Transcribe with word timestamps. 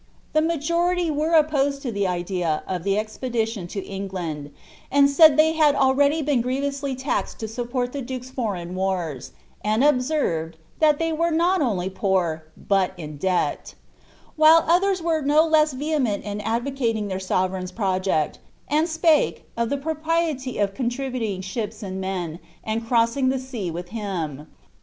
The 0.33 0.41
ma 0.41 0.55
jority 0.55 1.11
were 1.11 1.33
opposed 1.33 1.83
to 1.83 1.91
the 1.91 2.07
idea 2.07 2.63
of 2.67 2.81
ilie 2.87 2.97
expedition 2.97 3.67
to 3.67 3.85
England, 3.85 4.49
and 4.91 5.07
s»iil 5.07 5.35
they 5.37 5.53
had 5.53 5.75
already 5.75 6.23
been 6.23 6.41
grievously 6.41 6.95
taxed 6.95 7.37
to 7.37 7.47
support 7.47 7.93
the 7.93 8.01
duke's 8.01 8.31
foreign 8.31 8.73
wars, 8.73 9.31
and 9.63 9.83
observed, 9.83 10.57
lliat 10.81 10.97
^ 10.97 10.97
ibey 10.97 11.15
were 11.15 11.29
not 11.29 11.61
only 11.61 11.87
poor, 11.87 12.45
but 12.57 12.93
in 12.97 13.17
debt;" 13.17 13.75
wlule 14.39 14.65
others 14.67 15.03
were 15.03 15.21
no 15.21 15.45
less 15.45 15.71
veliement 15.75 16.23
in 16.23 16.41
advocating 16.41 17.07
their 17.07 17.19
sovereign's 17.19 17.71
projecL, 17.71 18.39
and 18.67 18.87
*pake" 19.03 19.45
of 19.55 19.69
the 19.69 19.77
propriety 19.77 20.57
of 20.57 20.73
contributing 20.73 21.41
ships 21.41 21.83
and 21.83 22.01
men, 22.01 22.39
and 22.63 22.87
crossing 22.87 23.29
the 23.29 23.35
*n 23.35 23.71
willi 23.71 23.87
him." 23.89 24.47